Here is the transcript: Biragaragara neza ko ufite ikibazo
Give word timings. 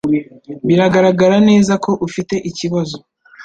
Biragaragara 0.67 1.37
neza 1.49 1.73
ko 1.83 1.91
ufite 2.07 2.35
ikibazo 2.49 2.97